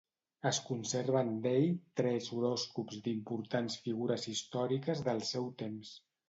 Es 0.51 0.59
conserven 0.67 1.27
d'ell 1.43 1.67
tres 2.01 2.29
horòscops 2.37 3.03
d'importants 3.09 3.77
figures 3.85 4.27
històriques 4.33 5.05
del 5.11 5.23
seu 5.35 5.49
temps. 5.63 5.95